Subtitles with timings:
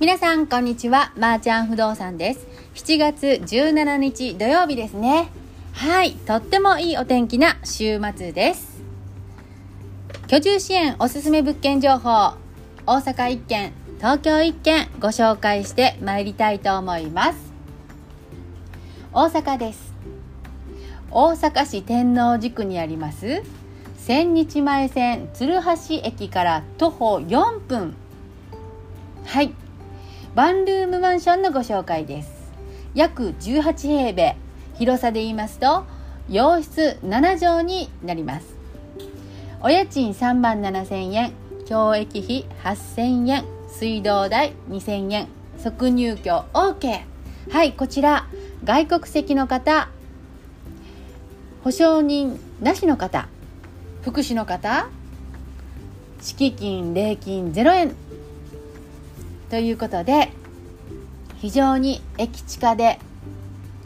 [0.00, 1.12] 皆さんこんにちは。
[1.18, 2.46] まー、ちゃん不動産です。
[2.74, 5.28] 7月17日土曜日ですね。
[5.74, 6.12] はい。
[6.12, 8.80] とってもいいお天気な週末です。
[10.28, 12.32] 居住支援おすすめ物件情報。
[12.86, 17.52] 大阪1軒東京1軒ご紹介して参りたいと思います。
[19.12, 19.92] 大阪です。
[21.10, 23.42] 大阪市天王寺区にあります。
[23.98, 27.94] 千日前線鶴橋駅から徒歩4分。
[29.26, 29.52] はい。
[30.36, 32.30] ワンルームマンションのご紹介です。
[32.94, 34.36] 約18平米。
[34.74, 35.84] 広さで言いますと
[36.28, 38.54] 洋室7畳になります。
[39.60, 41.32] お家賃3万7千円。
[41.66, 43.44] 教育費8000円。
[43.68, 45.26] 水道代2000円。
[45.58, 47.02] 即入居 OK
[47.50, 48.28] はいこちら。
[48.62, 49.88] 外国籍の方。
[51.64, 53.28] 保証人なしの方。
[54.02, 54.88] 福祉の方。
[56.20, 58.09] 敷金礼金0円。
[59.50, 60.30] ということで
[61.38, 62.98] 非常に駅地下で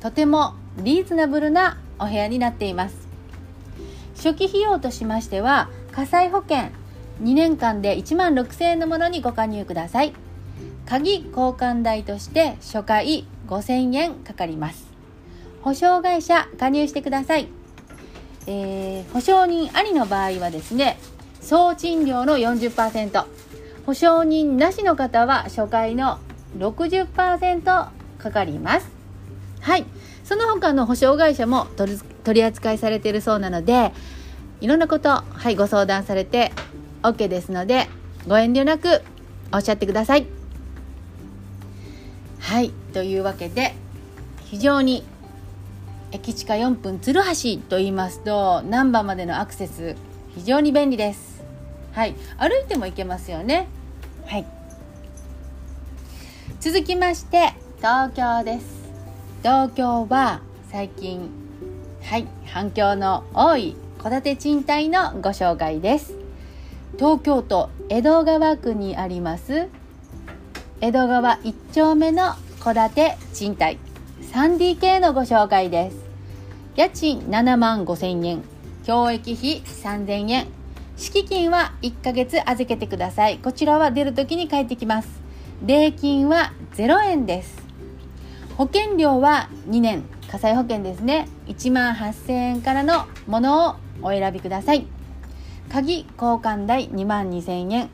[0.00, 3.08] とてもリーズナブルなお部屋になっています。
[4.16, 6.70] 初期費用としましては火災保険
[7.22, 10.12] 2年間で1万6000円のものにご加入ください。
[10.86, 14.88] 鍵交換代として初回5000円かかります。
[15.62, 17.48] 保証会社加入してください、
[18.46, 20.98] えー、保証人ありの場合はですね
[21.40, 23.24] 総賃料の40%
[23.88, 26.18] 保証人なしの方は初回の
[26.58, 28.90] 60%かかります。
[29.62, 29.86] はい。
[30.24, 31.98] その他の保証会社も取
[32.34, 33.92] り扱いされているそうなので
[34.60, 36.52] いろんなことはいご相談されて
[37.02, 37.88] OK ですので
[38.26, 39.00] ご遠慮なく
[39.54, 40.26] おっしゃってください。
[42.40, 42.72] はい。
[42.92, 43.74] というわけで
[44.44, 45.02] 非常に
[46.12, 49.96] 駅地下4分鶴橋と言いますと難波までのアクセス
[50.34, 51.42] 非常に便利です。
[51.92, 52.14] はい。
[52.36, 53.66] 歩いても行けますよね。
[54.28, 54.44] はい。
[56.60, 58.66] 続きまして東京です。
[59.42, 61.30] 東京は最近
[62.02, 66.12] はい反響の多い戸建て賃貸のご紹介です。
[66.98, 69.68] 東京都江戸川区にあります
[70.82, 73.78] 江戸川1丁目の戸建て賃貸
[74.32, 75.96] 3DK のご紹介です。
[76.76, 78.42] 家賃7万5千円
[78.84, 80.57] 教育費3000円
[80.98, 83.38] 敷金は1ヶ月預けてください。
[83.38, 85.08] こちらは出るときに返ってきます。
[85.64, 87.56] 礼金は0円です。
[88.56, 90.02] 保険料は2年。
[90.28, 91.28] 火災保険ですね。
[91.46, 94.86] 1万8000円からのものをお選びください。
[95.70, 97.90] 鍵交換代2万2000円。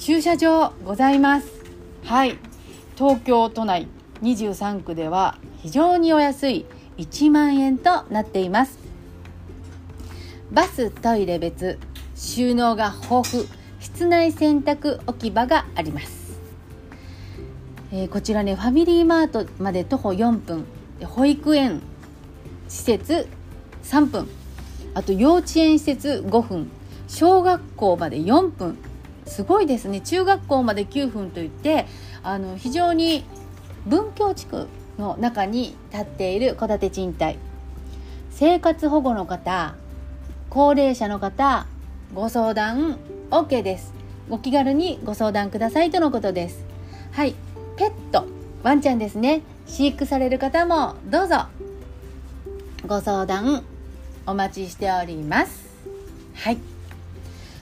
[0.00, 1.46] 駐車場ございます。
[2.04, 2.36] はい。
[2.96, 3.86] 東京都内
[4.22, 6.66] 23区では非常にお安い
[6.98, 8.80] 1万円となっています。
[10.50, 11.78] バストイレ別。
[12.16, 13.44] 収納が豊富
[13.78, 16.40] 室内洗濯置き場があります、
[17.92, 20.64] えー、こちらねファミリーマートまで徒歩4分
[21.04, 21.82] 保育園
[22.68, 23.28] 施設
[23.84, 24.28] 3分
[24.94, 26.70] あと幼稚園施設5分
[27.08, 28.76] 小学校まで4分。
[29.26, 30.00] すごいですね。
[30.00, 31.86] 中学校まで9分といって
[32.22, 33.24] あの非常に
[33.84, 37.38] 文教地区の中に立っている戸建て賃貸。
[38.30, 39.74] 生活保護の方
[40.50, 41.66] 高齢者の方
[42.14, 42.98] ご相談
[43.30, 43.92] OK です。
[44.30, 46.64] お気軽にご相談くださいとのことです。
[47.12, 47.34] はい。
[47.76, 48.26] ペット
[48.62, 49.42] ワンちゃんですね。
[49.66, 51.46] 飼育される方もどうぞ。
[52.86, 53.64] ご相談
[54.26, 55.66] お待ちしております。
[56.34, 56.58] はい。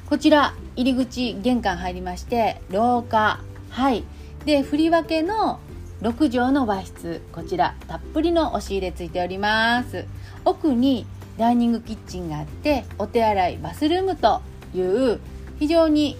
[0.06, 3.40] こちら入り口玄関入りまして廊下。
[3.70, 4.04] はい。
[4.44, 5.58] で振り分けの
[6.02, 7.22] 6畳の和室。
[7.32, 10.04] こちらたっぷりの押し入れついております。
[10.44, 11.06] 奥に
[11.38, 14.40] ダイニングキッチンがあってお手洗いバスルームと
[14.74, 15.20] いう
[15.58, 16.16] 非常に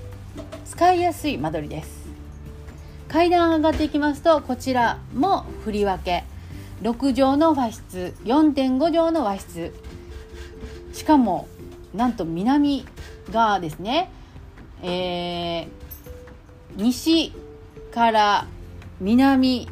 [0.65, 2.05] 使いやすい間取りです。
[3.09, 6.25] 階段上がっていきますとこちらも振り分け。
[6.83, 9.73] 6畳の和室4.5畳の和室。
[10.93, 11.49] しかも
[11.95, 12.85] なんと南
[13.31, 14.11] 側ですね、
[14.83, 15.69] えー、
[16.77, 17.33] 西
[17.93, 18.47] から
[19.01, 19.69] 南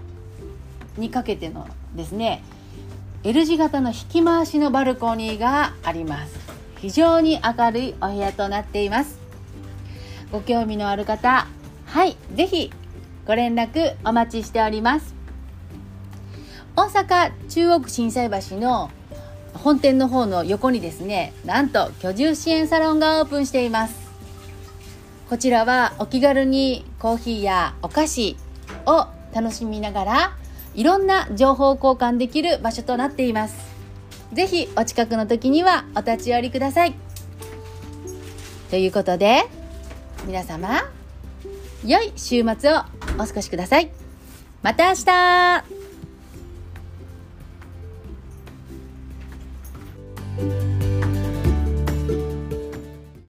[0.96, 2.42] にかけてのですね。
[3.24, 6.34] L 字型の引き回しのバルコニーがあります。
[6.78, 9.20] 非常に明るいお部屋となっています。
[10.32, 11.46] ご興味のある方
[11.86, 12.72] はいぜひ
[13.24, 15.14] ご連絡お待ちしております。
[16.74, 18.90] 大阪中央区心斎橋の
[19.54, 23.94] 本店の方の横にですねなんと居住支援サロンがオープンしています。
[25.30, 28.36] こちらはお気軽にコーヒーやお菓子
[28.84, 30.36] を楽しみながら
[30.74, 33.72] いろんな情報交換できる場所となっています。
[34.32, 36.94] ぜひお近くの時にはお立ち寄りください。
[38.70, 39.42] ということで、
[40.26, 40.82] 皆様、
[41.84, 42.76] 良い週末を
[43.18, 43.90] お過ごしください
[44.62, 45.64] また明日